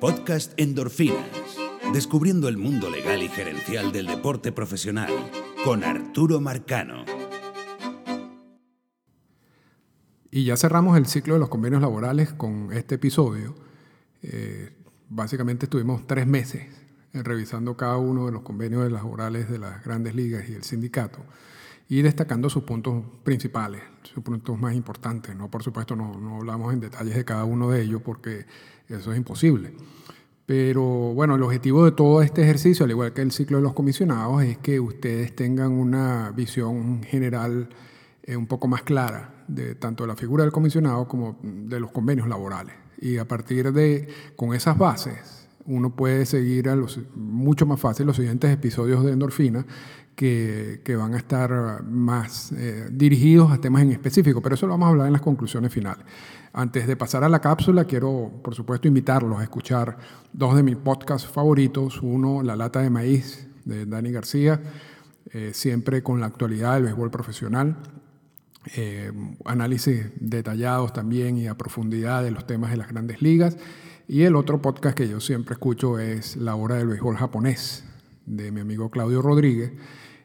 [0.00, 1.26] Podcast Endorfinas.
[1.92, 5.10] Descubriendo el mundo legal y gerencial del deporte profesional
[5.64, 7.04] con Arturo Marcano.
[10.30, 13.56] Y ya cerramos el ciclo de los convenios laborales con este episodio.
[14.22, 14.72] Eh,
[15.08, 16.66] básicamente estuvimos tres meses
[17.12, 21.24] revisando cada uno de los convenios laborales de las grandes ligas y el sindicato
[21.88, 25.34] y destacando sus puntos principales, sus puntos más importantes.
[25.34, 28.46] No, por supuesto, no, no hablamos en detalles de cada uno de ellos porque
[28.88, 29.72] eso es imposible.
[30.48, 33.74] Pero bueno, el objetivo de todo este ejercicio, al igual que el ciclo de los
[33.74, 37.68] comisionados, es que ustedes tengan una visión general
[38.22, 41.90] eh, un poco más clara de tanto de la figura del comisionado como de los
[41.90, 42.74] convenios laborales.
[42.98, 48.06] Y a partir de, con esas bases, uno puede seguir a los, mucho más fácil
[48.06, 49.66] los siguientes episodios de Endorfina
[50.18, 54.72] que, que van a estar más eh, dirigidos a temas en específico, pero eso lo
[54.72, 56.04] vamos a hablar en las conclusiones finales.
[56.52, 59.96] Antes de pasar a la cápsula, quiero, por supuesto, invitarlos a escuchar
[60.32, 62.00] dos de mis podcasts favoritos.
[62.02, 64.60] Uno, La Lata de Maíz, de Dani García,
[65.30, 67.76] eh, siempre con la actualidad del béisbol profesional.
[68.74, 69.12] Eh,
[69.44, 73.56] análisis detallados también y a profundidad de los temas de las grandes ligas.
[74.08, 77.84] Y el otro podcast que yo siempre escucho es La Hora del Béisbol Japonés,
[78.26, 79.74] de mi amigo Claudio Rodríguez,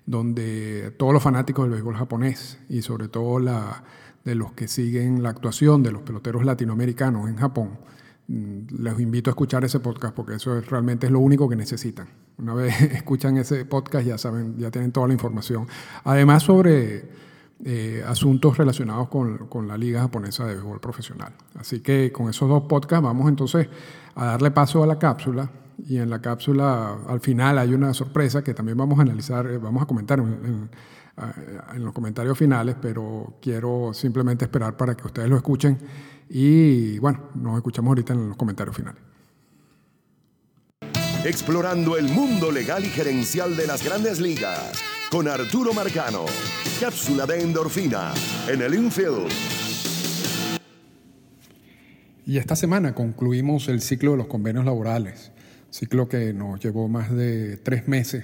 [0.06, 3.84] donde todos los fanáticos del béisbol japonés y sobre todo la,
[4.24, 7.80] de los que siguen la actuación de los peloteros latinoamericanos en Japón,
[8.28, 11.56] mm, les invito a escuchar ese podcast porque eso es, realmente es lo único que
[11.56, 12.08] necesitan.
[12.38, 15.68] Una vez escuchan ese podcast ya saben, ya tienen toda la información.
[16.04, 17.24] Además sobre
[17.66, 21.34] eh, asuntos relacionados con, con, la Liga Japonesa de Béisbol Profesional.
[21.56, 23.68] Así que con esos dos podcasts vamos entonces
[24.16, 25.50] a darle paso a la cápsula.
[25.78, 29.58] Y en la cápsula al final hay una sorpresa que también vamos a analizar, eh,
[29.58, 30.70] vamos a comentar en,
[31.76, 35.78] en los comentarios finales, pero quiero simplemente esperar para que ustedes lo escuchen.
[36.30, 39.02] Y bueno, nos escuchamos ahorita en los comentarios finales.
[41.26, 46.26] Explorando el mundo legal y gerencial de las grandes ligas con Arturo Marcano.
[46.80, 48.12] Cápsula de endorfina
[48.48, 49.32] en el infield.
[52.26, 55.33] Y esta semana concluimos el ciclo de los convenios laborales,
[55.74, 58.24] ciclo que nos llevó más de tres meses,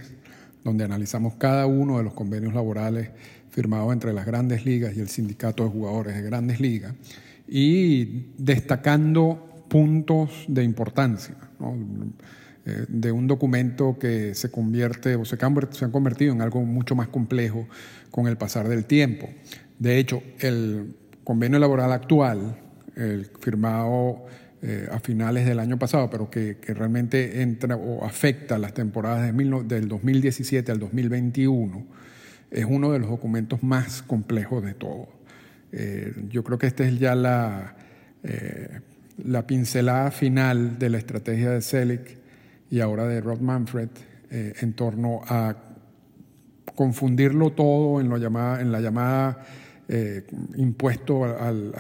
[0.64, 3.10] donde analizamos cada uno de los convenios laborales
[3.50, 6.94] firmados entre las grandes ligas y el sindicato de jugadores de grandes ligas,
[7.48, 11.36] y destacando puntos de importancia.
[12.66, 16.94] Eh, de un documento que se convierte o se, se han convertido en algo mucho
[16.94, 17.68] más complejo
[18.12, 19.28] con el pasar del tiempo.
[19.80, 22.60] De hecho, el convenio laboral actual,
[22.96, 24.26] el firmado
[24.62, 29.64] eh, a finales del año pasado, pero que, realmente entra o afecta las temporadas de
[29.64, 31.86] del 2017 al 2021,
[32.52, 35.08] es uno de los documentos más complejos de todo.
[35.72, 37.76] Eh, yo creo que esta es ya la,
[39.24, 42.18] la pincelada final de la estrategia de CELIC
[42.70, 43.90] y ahora de Rod Manfred
[44.32, 45.56] eh, en torno a
[46.76, 49.44] confundirlo todo en, lo llamada, en la llamada
[49.92, 50.24] eh,
[50.56, 51.74] impuesto al,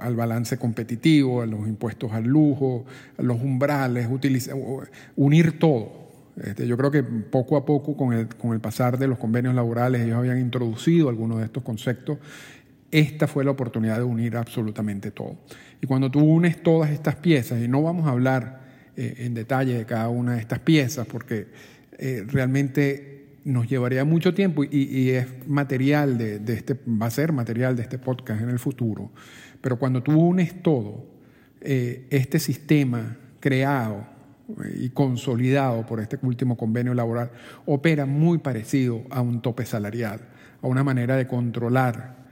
[0.00, 2.84] al, balance competitivo, a los impuestos al lujo,
[3.16, 4.08] a los umbrales,
[5.14, 6.02] unir todo.
[6.42, 9.54] Este, yo creo que poco a poco, con el, con el pasar de los convenios
[9.54, 12.18] laborales, ellos habían introducido algunos de estos conceptos.
[12.90, 15.36] Esta fue la oportunidad de unir absolutamente todo.
[15.80, 18.62] Y cuando tú unes todas estas piezas, y no vamos a hablar
[18.96, 21.46] eh, en detalle de cada una de estas piezas, porque
[21.96, 23.11] eh, realmente
[23.44, 27.98] nos llevaría mucho tiempo y, es material de, este, va a ser material de este
[27.98, 29.10] podcast en el futuro.
[29.60, 31.06] Pero cuando tú unes todo,
[31.60, 34.06] eh, este sistema creado
[34.74, 37.30] y consolidado por este último convenio laboral
[37.64, 40.20] opera muy parecido a un tope salarial,
[40.60, 42.22] a una manera de controlar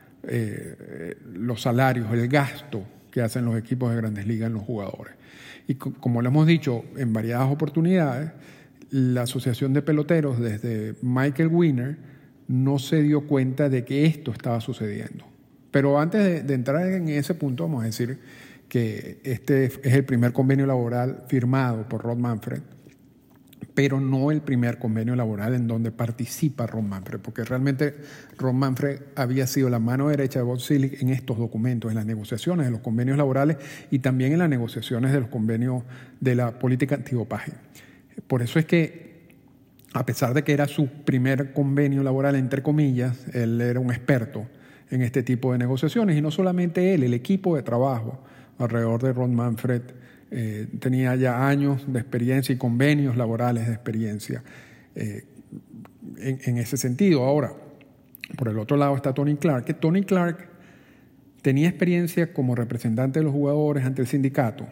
[1.33, 5.15] los salarios, el gasto que hacen los equipos de grandes ligas en los jugadores.
[5.67, 8.31] Y como lo hemos dicho en variadas oportunidades,
[8.91, 11.99] la Asociación de Peloteros, desde Michael Winner,
[12.49, 15.25] no se dio cuenta de que esto estaba sucediendo.
[15.71, 18.19] Pero antes de, entrar en ese punto, vamos a decir
[18.69, 22.63] que este es el primer convenio laboral firmado por Rod Manfred
[23.75, 27.95] pero no el primer convenio laboral en donde participa Ron Manfred, porque realmente
[28.37, 32.07] Ron Manfred había sido la mano derecha de Bob Silic en estos documentos, en las
[32.07, 33.57] negociaciones de los convenios laborales
[33.91, 35.83] y también en las negociaciones de los convenios
[36.21, 37.53] de la política antidopaje.
[38.27, 39.29] Por eso es que,
[39.93, 44.47] a pesar de que era su primer convenio laboral, entre comillas, él era un experto
[44.91, 48.21] en este tipo de negociaciones y no solamente él, el equipo de trabajo
[48.59, 49.83] alrededor de Ron Manfred
[50.33, 54.43] eh, tenía ya años de experiencia y convenios laborales de experiencia
[54.95, 55.25] eh,
[56.19, 57.25] en, ese sentido.
[57.25, 57.53] Ahora,
[58.37, 60.49] por el otro lado está Tony Clark, que Tony Clark
[61.43, 64.69] tenía experiencia como representante de los jugadores ante el sindicato,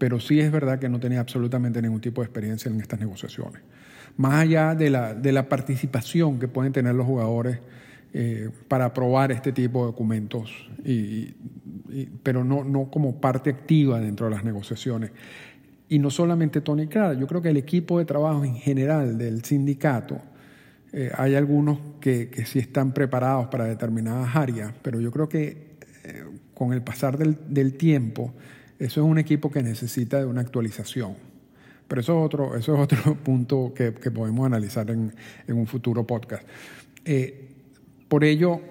[0.00, 3.60] pero sí es verdad que no tenía absolutamente ningún tipo de experiencia en estas negociaciones.
[4.16, 7.58] Más allá de la, de la participación que pueden tener los jugadores
[8.14, 11.34] eh, para aprobar este tipo de documentos, y,
[12.22, 15.10] pero no, no como parte activa dentro de las negociaciones.
[15.90, 19.44] Y no solamente Tony Clara, yo creo que el equipo de trabajo en general del
[19.44, 20.18] sindicato,
[20.94, 25.76] eh, hay algunos que, que, sí están preparados para determinadas áreas, pero yo creo que
[26.04, 26.24] eh,
[26.54, 28.32] con el pasar del, del tiempo,
[28.80, 31.14] eso es un equipo que necesita de una actualización.
[31.86, 35.14] Pero eso es otro, eso es otro punto que, podemos analizar en,
[35.46, 36.44] en, un futuro podcast.
[37.04, 37.48] Eh,
[38.08, 38.62] por ello,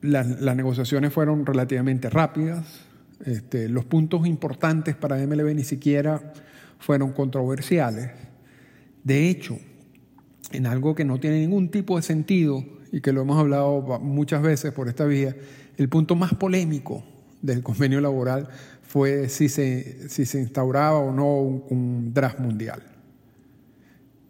[0.00, 2.86] las, las, negociaciones fueron relativamente rápidas.
[3.26, 6.32] Este, los puntos importantes para MLB ni siquiera
[6.78, 8.12] fueron controversiales.
[9.04, 9.58] De hecho,
[10.50, 14.40] en algo que no tiene ningún tipo de sentido y que lo hemos hablado muchas
[14.40, 15.36] veces por esta vía,
[15.76, 17.04] el punto más polémico
[17.46, 18.48] del convenio laboral
[18.82, 22.82] fue si se, si se instauraba o no un, un draft mundial.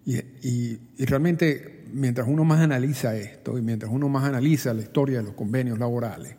[0.04, 5.18] Y, y, realmente, mientras uno más analiza esto y mientras uno más analiza la historia
[5.18, 6.36] de los convenios laborales,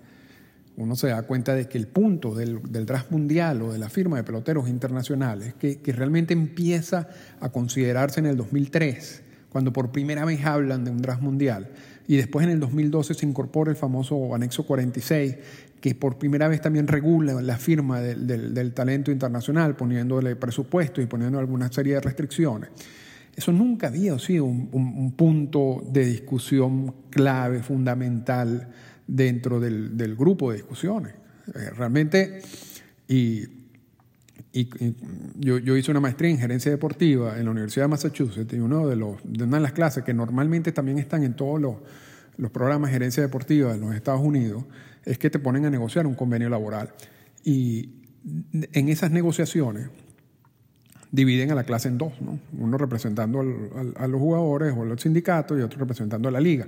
[0.78, 3.90] uno se da cuenta de que el punto del, del draft mundial o de la
[3.90, 7.10] firma de peloteros internacionales, que, que realmente empieza
[7.42, 11.70] a considerarse en el 2003, cuando por primera vez hablan de un draft mundial,
[12.08, 15.36] y después en el 2012 se incorpora el famoso anexo 46,
[15.82, 21.06] que por primera vez también regula la firma del, del, talento internacional, poniéndole presupuesto y
[21.06, 22.70] poniendo alguna serie de restricciones.
[23.36, 28.70] Eso nunca había sido un, un, un punto de discusión clave, fundamental
[29.06, 31.14] dentro del, del grupo de discusiones.
[31.54, 32.42] Eh, realmente,
[33.08, 33.46] y,
[35.36, 38.96] yo, hice una maestría en gerencia deportiva en la Universidad de Massachusetts y uno de,
[39.44, 41.76] una de las clases que normalmente también están en todos los,
[42.52, 44.64] programas de gerencia deportiva de los Estados Unidos
[45.06, 46.94] es que te ponen a negociar un convenio laboral.
[47.44, 47.90] Y
[48.74, 49.90] en esas negociaciones
[51.12, 52.40] dividen a la clase en dos, ¿no?
[52.58, 53.40] uno representando
[53.96, 56.68] a los jugadores o los sindicatos y otro representando a la liga.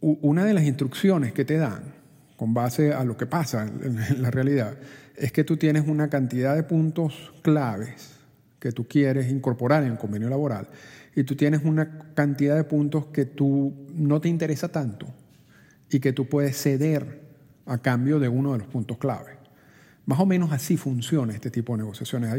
[0.00, 2.01] Una de las instrucciones que te dan,
[2.42, 4.74] con base a lo que pasa en la realidad,
[5.14, 8.16] es que tú tienes una cantidad de puntos claves
[8.58, 10.66] que tú quieres incorporar en el convenio laboral
[11.14, 15.06] y tú tienes una cantidad de puntos que tú no te interesa tanto
[15.88, 17.20] y que tú puedes ceder
[17.64, 19.38] a cambio de uno de los puntos clave.
[20.06, 22.34] Más o menos así funciona este tipo de negociaciones.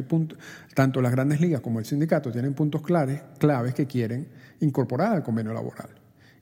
[0.73, 4.27] Tanto las grandes ligas como el sindicato tienen puntos claves, claves que quieren
[4.59, 5.91] incorporar al convenio laboral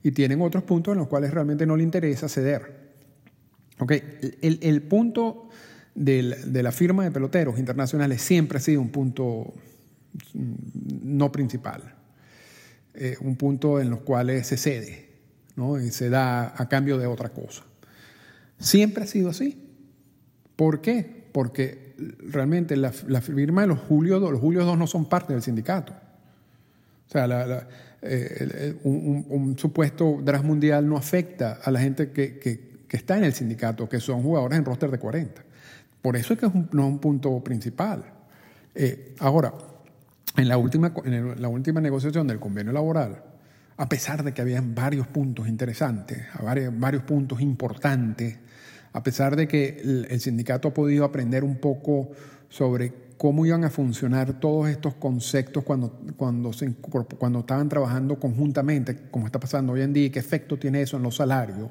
[0.02, 2.81] y tienen otros puntos en los cuales realmente no le interesa ceder.
[3.82, 4.36] Okay.
[4.40, 5.48] El, el punto
[5.94, 9.52] de la firma de peloteros internacionales siempre ha sido un punto
[10.34, 11.82] no principal,
[12.94, 15.08] eh, un punto en los cuales se cede
[15.56, 15.80] ¿no?
[15.80, 17.64] y se da a cambio de otra cosa.
[18.58, 19.58] Siempre ha sido así.
[20.56, 21.24] ¿Por qué?
[21.32, 25.42] Porque realmente la, firma de los Julio II, los Julio II no son parte del
[25.42, 25.92] sindicato.
[25.92, 27.68] O sea,
[28.02, 33.32] eh, un, supuesto draft mundial no afecta a la gente que, que, está en el
[33.32, 35.42] sindicato, que son jugadores en roster de 40.
[36.02, 38.04] Por eso es que es un, no es un punto principal.
[38.74, 39.54] Eh, ahora,
[40.36, 43.22] en la, última, en la última negociación del convenio laboral,
[43.76, 48.38] a pesar de que había varios puntos interesantes, varios, varios puntos importantes,
[48.92, 52.10] a pesar de que el, sindicato ha podido aprender un poco
[52.48, 56.50] sobre cómo iban a funcionar todos estos conceptos cuando, cuando,
[57.18, 60.98] cuando estaban trabajando conjuntamente, como está pasando hoy en día, y qué efecto tiene eso
[60.98, 61.70] en los salarios,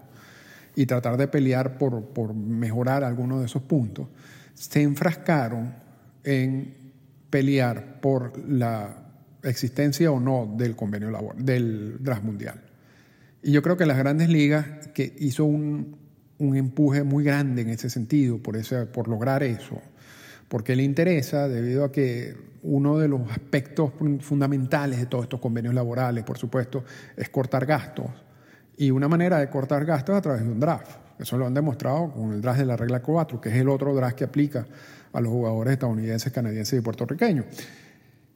[0.75, 4.07] y tratar de pelear por, por mejorar algunos de esos puntos,
[4.53, 5.73] se enfrascaron
[6.23, 6.75] en
[7.29, 8.97] pelear por la
[9.43, 12.61] existencia o no del convenio laboral, del draft mundial.
[13.43, 15.97] Y yo creo que las grandes ligas que hizo un,
[16.37, 19.81] un empuje muy grande en ese sentido, por, ese, por lograr eso,
[20.47, 25.73] porque le interesa debido a que uno de los aspectos fundamentales de todos estos convenios
[25.73, 26.83] laborales, por supuesto,
[27.15, 28.07] es cortar gastos.
[28.81, 30.89] Y una manera de cortar gastos a través de un draft.
[31.19, 33.93] Eso lo han demostrado con el draft de la regla 4, que es el otro
[33.93, 34.65] draft que aplica
[35.13, 37.45] a los jugadores estadounidenses, canadienses y puertorriqueños.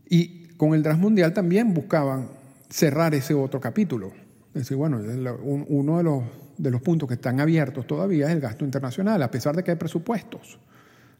[0.07, 2.27] Y con el draft mundial también buscaban
[2.69, 4.11] cerrar ese otro capítulo.
[4.49, 4.99] Es decir, bueno,
[5.43, 6.23] uno de los,
[6.59, 9.71] de los puntos que están abiertos todavía es el gasto internacional, a pesar de que
[9.71, 10.59] hay presupuestos.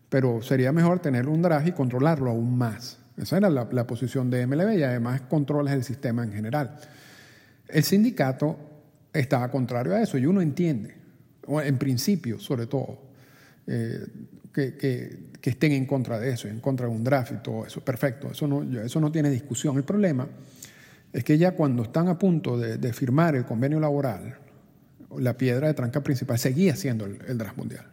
[0.08, 3.00] Pero sería mejor tener un draft y controlarlo aún más.
[3.18, 6.78] Esa era la, la posición de MLB y además controlas el sistema en general.
[7.68, 8.75] El sindicato
[9.20, 10.96] estaba contrario a eso y uno entiende,
[11.48, 13.00] en principio sobre todo,
[13.68, 14.06] eh,
[14.54, 17.82] que, que, estén en contra de eso, en contra de un draft y todo eso.
[17.82, 19.78] Perfecto, eso no, eso no tiene discusión.
[19.78, 20.28] El problema
[21.14, 24.38] es que ya cuando están a punto de, de firmar el convenio laboral,
[25.18, 27.86] la piedra de tranca principal seguía siendo el, el draft mundial.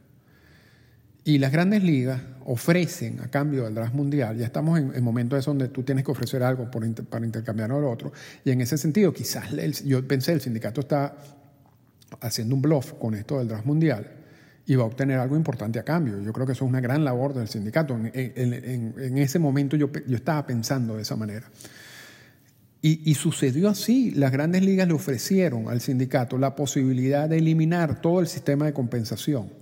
[1.25, 5.45] Y las grandes ligas ofrecen a cambio del draft mundial, ya estamos en, en momentos
[5.45, 8.13] donde tú tienes que ofrecer algo por para intercambiar lo otro,
[8.45, 9.51] y en ese sentido quizás
[9.85, 11.17] yo pensé el sindicato está
[12.21, 14.07] haciendo un bluff con esto del draft mundial
[14.67, 16.21] y va a obtener algo importante a cambio.
[16.21, 17.95] Yo creo que eso es una gran labor del sindicato.
[17.95, 21.51] En, en, en ese momento yo, yo, estaba pensando de esa manera.
[22.81, 24.13] Y, y, sucedió así.
[24.13, 28.73] Las grandes ligas le ofrecieron al sindicato la posibilidad de eliminar todo el sistema de
[28.73, 29.62] compensación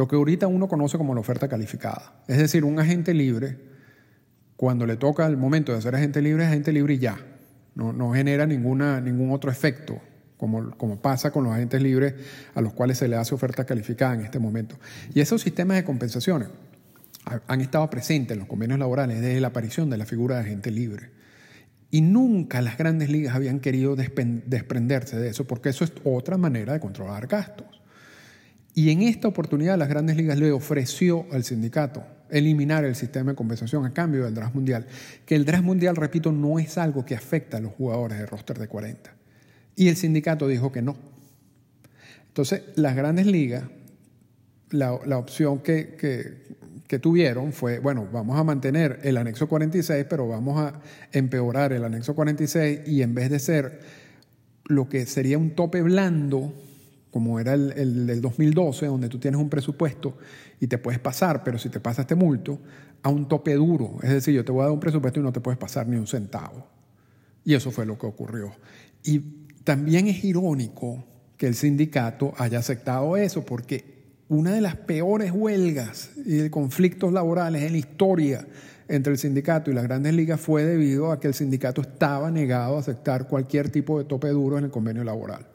[0.00, 2.22] lo que ahorita uno conoce como la oferta calificada.
[2.26, 3.58] Es decir, un agente libre,
[4.56, 7.18] cuando le toca el momento de ser agente libre, es agente libre y ya.
[7.74, 10.00] No, no genera ninguna, ningún otro efecto,
[10.38, 12.14] como, como pasa con los agentes libres
[12.54, 14.78] a los cuales se le hace oferta calificada en este momento.
[15.12, 16.48] Y esos sistemas de compensaciones
[17.46, 20.70] han estado presentes en los convenios laborales desde la aparición de la figura de agente
[20.70, 21.10] libre.
[21.90, 26.72] Y nunca las grandes ligas habían querido desprenderse de eso, porque eso es otra manera
[26.72, 27.79] de controlar gastos.
[28.74, 33.36] Y en esta oportunidad las grandes ligas le ofreció al sindicato eliminar el sistema de
[33.36, 34.86] compensación a cambio del draft mundial,
[35.26, 38.58] que el draft mundial, repito, no es algo que afecta a los jugadores de roster
[38.58, 39.12] de 40.
[39.76, 40.96] Y el sindicato dijo que no.
[42.28, 43.64] Entonces, las grandes ligas,
[44.70, 45.96] la, opción que,
[46.86, 50.80] que, tuvieron fue, bueno, vamos a mantener el anexo 46, pero vamos a
[51.12, 53.80] empeorar el anexo 46 y en vez de ser
[54.66, 56.52] lo que sería un tope blando,
[57.10, 60.16] como era el, del 2012, donde tú tienes un presupuesto
[60.60, 62.60] y te puedes pasar, pero si te pasas te multo,
[63.02, 63.98] a un tope duro.
[64.02, 65.96] Es decir, yo te voy a dar un presupuesto y no te puedes pasar ni
[65.96, 66.66] un centavo.
[67.44, 68.52] Y eso fue lo que ocurrió.
[69.02, 69.18] Y
[69.64, 71.04] también es irónico
[71.36, 77.62] que el sindicato haya aceptado eso, porque una de las peores huelgas y conflictos laborales
[77.62, 78.46] en la historia
[78.86, 82.76] entre el sindicato y las grandes ligas fue debido a que el sindicato estaba negado
[82.76, 85.46] a aceptar cualquier tipo de tope duro en el convenio laboral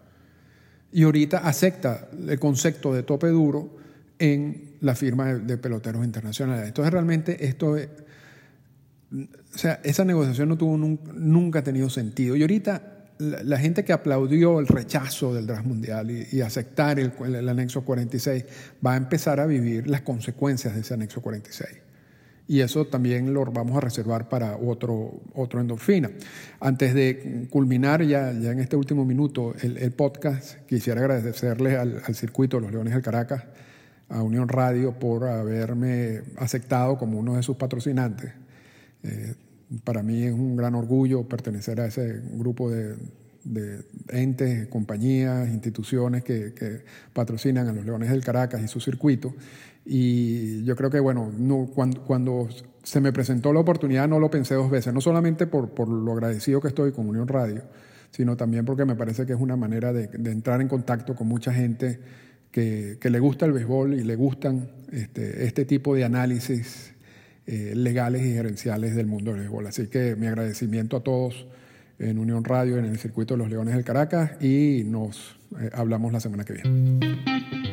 [0.95, 3.69] y ahorita acepta el concepto de tope duro
[4.17, 6.69] en la firma de, peloteros internacionales.
[6.69, 12.37] Entonces realmente esto, o sea, esa negociación no tuvo nunca, ha tenido sentido.
[12.37, 17.49] Y ahorita la, gente que aplaudió el rechazo del draft mundial y, aceptar el, el,
[17.49, 18.45] anexo 46
[18.85, 21.84] va a empezar a vivir las consecuencias de ese anexo 46
[22.47, 26.11] y eso también lo vamos a reservar para otro, otro endorfina.
[26.59, 32.57] Antes de culminar ya, ya en este último minuto el, podcast, quisiera agradecerle al, circuito
[32.57, 33.43] de los Leones del Caracas,
[34.09, 38.31] a Unión Radio, por haberme aceptado como uno de sus patrocinantes.
[39.01, 39.33] Eh,
[39.83, 42.95] para mí es un gran orgullo pertenecer a ese grupo de,
[43.45, 46.83] de entes, compañías, instituciones que, que,
[47.13, 49.33] patrocinan a los Leones del Caracas y su circuito.
[49.85, 52.49] Y yo creo que, bueno, no, cuando, cuando,
[52.83, 56.11] se me presentó la oportunidad no lo pensé dos veces, no solamente por, por, lo
[56.11, 57.63] agradecido que estoy con Unión Radio,
[58.11, 61.27] sino también porque me parece que es una manera de, de entrar en contacto con
[61.27, 61.99] mucha gente
[62.51, 66.93] que, que, le gusta el béisbol y le gustan este, este tipo de análisis
[67.47, 69.67] eh, legales y gerenciales del mundo del béisbol.
[69.67, 71.45] Así que mi agradecimiento a todos
[71.99, 76.11] en Unión Radio, en el circuito de los Leones del Caracas y nos eh, hablamos
[76.11, 77.64] la semana que viene.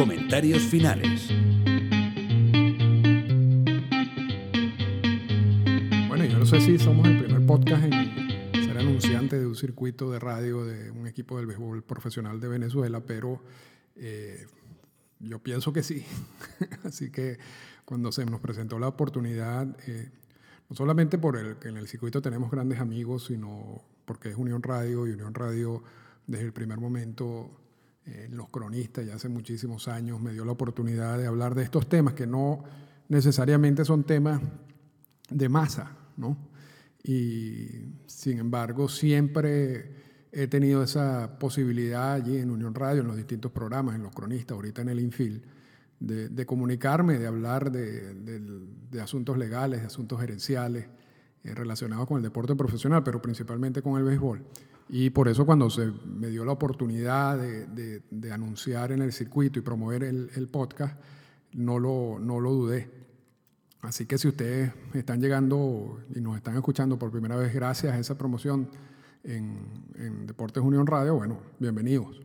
[0.00, 1.28] Comentarios finales.
[6.08, 10.18] Bueno, yo no sé si somos el primer podcast en anunciante de un circuito de
[10.18, 13.42] radio de un equipo del béisbol profesional de Venezuela, pero
[13.96, 14.46] eh,
[15.18, 16.06] yo pienso que sí.
[16.84, 17.36] Así que
[17.84, 20.10] cuando se nos presentó la oportunidad, eh,
[20.70, 24.62] no solamente por el que en el circuito tenemos grandes amigos, sino porque es Unión
[24.62, 25.82] Radio y Unión Radio
[26.26, 27.50] desde el primer momento,
[28.06, 31.88] eh, los cronistas ya hace muchísimos años me dio la oportunidad de hablar de estos
[31.88, 32.64] temas que no
[33.08, 34.40] necesariamente son temas
[35.30, 36.50] de masa, ¿no?
[37.02, 39.94] y sin embargo siempre
[40.32, 44.54] he tenido esa posibilidad allí en Unión Radio, en los distintos programas, en los cronistas,
[44.54, 45.42] ahorita en el Infil,
[45.98, 50.86] de, comunicarme, de hablar de, asuntos legales, de asuntos gerenciales
[51.42, 54.44] eh, relacionados con el deporte profesional, pero principalmente con el béisbol.
[54.90, 59.62] Y por eso cuando se me dio la oportunidad de, anunciar en el circuito y
[59.62, 60.98] promover el, el podcast,
[61.52, 63.00] no lo, no lo dudé
[63.82, 67.98] Así que si ustedes están llegando y nos están escuchando por primera vez gracias a
[67.98, 68.68] esa promoción
[69.24, 72.20] en, Deportes Unión Radio, bueno, bienvenidos.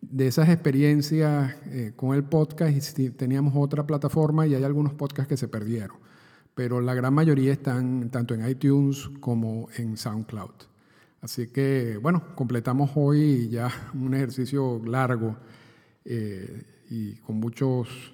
[0.02, 1.56] de esas experiencias
[1.96, 5.98] con el podcast, teníamos otra plataforma y hay algunos podcasts que se perdieron,
[6.56, 10.52] pero la gran mayoría están tanto en iTunes como en SoundCloud.
[11.22, 15.38] Así que, bueno, completamos hoy ya un ejercicio largo
[16.04, 18.14] eh, y con muchos,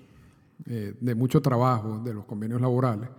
[0.65, 3.09] eh, de mucho trabajo de los convenios laborales.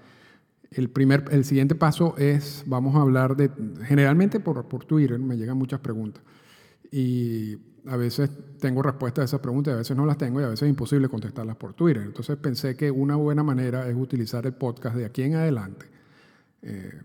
[0.71, 3.51] El, primer, el siguiente paso es, vamos a hablar de,
[3.85, 6.23] generalmente por, por Twitter, me llegan muchas preguntas.
[6.93, 7.57] Y
[7.89, 8.31] a veces
[8.61, 11.09] tengo respuestas a esas preguntas a veces no las tengo y a veces es imposible
[11.09, 12.03] contestarlas por Twitter.
[12.03, 15.87] Entonces pensé que una buena manera es utilizar el podcast de aquí en adelante.
[16.63, 17.01] Eh,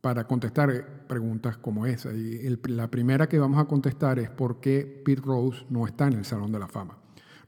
[0.00, 2.12] para contestar preguntas como esa.
[2.12, 6.14] Y la primera que vamos a contestar es por qué Pete Rose no está en
[6.14, 6.96] el Salón de la Fama.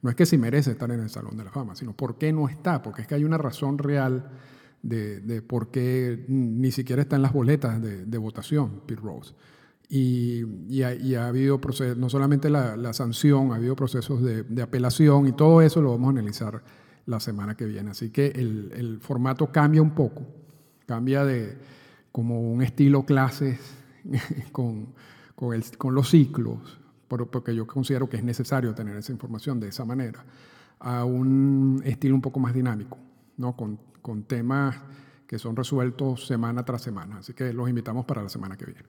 [0.02, 2.32] No es que si merece estar en el Salón de la Fama, sino por qué
[2.32, 4.30] no está, porque es que hay una razón real
[4.82, 9.34] de, por qué ni siquiera está en las boletas de, votación Pete Rose.
[9.92, 15.62] Y, ha, habido procesos, no solamente la, sanción, ha habido procesos de, apelación y todo
[15.62, 16.62] eso lo vamos a analizar
[17.06, 17.90] la semana que viene.
[17.90, 20.24] Así que el, el formato cambia un poco,
[20.86, 21.58] cambia de
[22.12, 23.58] como un estilo clases
[24.52, 24.94] con,
[25.34, 26.78] con, los ciclos,
[27.08, 30.24] porque yo considero que es necesario tener esa información de esa manera,
[30.78, 32.98] a un estilo un poco más dinámico,
[33.36, 33.56] ¿no?
[33.56, 34.76] con, con temas
[35.26, 37.18] que son resueltos semana tras semana.
[37.18, 38.88] Así que los invitamos para la semana que viene.